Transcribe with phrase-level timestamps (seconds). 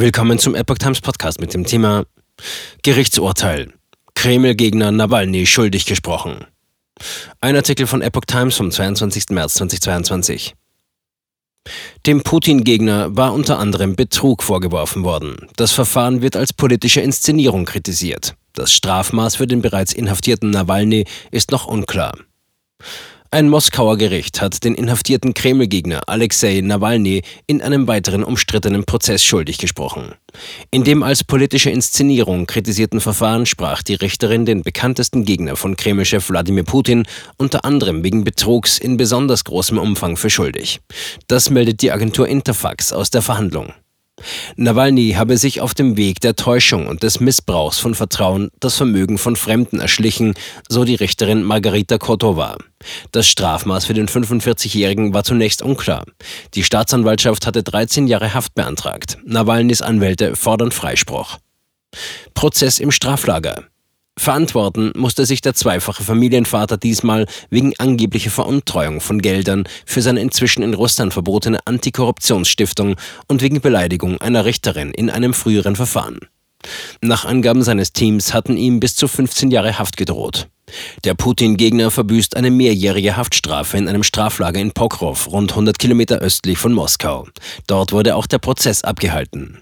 [0.00, 2.06] Willkommen zum Epoch Times Podcast mit dem Thema
[2.82, 3.74] Gerichtsurteil.
[4.14, 6.46] Kreml-Gegner Nawalny schuldig gesprochen.
[7.42, 9.24] Ein Artikel von Epoch Times vom 22.
[9.28, 10.54] März 2022.
[12.06, 15.36] Dem Putin-Gegner war unter anderem Betrug vorgeworfen worden.
[15.56, 18.36] Das Verfahren wird als politische Inszenierung kritisiert.
[18.54, 22.14] Das Strafmaß für den bereits inhaftierten Nawalny ist noch unklar.
[23.32, 29.58] Ein Moskauer Gericht hat den inhaftierten Kreml-Gegner Alexei Nawalny in einem weiteren umstrittenen Prozess schuldig
[29.58, 30.16] gesprochen.
[30.72, 36.28] In dem als politische Inszenierung kritisierten Verfahren sprach die Richterin den bekanntesten Gegner von Kreml-Chef
[36.28, 37.04] Wladimir Putin
[37.36, 40.80] unter anderem wegen Betrugs in besonders großem Umfang für schuldig.
[41.28, 43.72] Das meldet die Agentur Interfax aus der Verhandlung.
[44.56, 49.18] Nawalny habe sich auf dem Weg der Täuschung und des Missbrauchs von Vertrauen das Vermögen
[49.18, 50.34] von Fremden erschlichen,
[50.68, 52.56] so die Richterin Margarita Kotova.
[53.12, 56.04] Das Strafmaß für den 45-Jährigen war zunächst unklar.
[56.54, 59.18] Die Staatsanwaltschaft hatte 13 Jahre Haft beantragt.
[59.24, 61.38] Nawalnys Anwälte fordern Freispruch.
[62.34, 63.64] Prozess im Straflager.
[64.20, 70.62] Verantworten musste sich der zweifache Familienvater diesmal wegen angeblicher Veruntreuung von Geldern für seine inzwischen
[70.62, 72.96] in Russland verbotene Antikorruptionsstiftung
[73.28, 76.18] und wegen Beleidigung einer Richterin in einem früheren Verfahren.
[77.00, 80.48] Nach Angaben seines Teams hatten ihm bis zu 15 Jahre Haft gedroht.
[81.04, 86.58] Der Putin-Gegner verbüßt eine mehrjährige Haftstrafe in einem Straflager in Pokrov, rund 100 Kilometer östlich
[86.58, 87.26] von Moskau.
[87.66, 89.56] Dort wurde auch der Prozess abgehalten.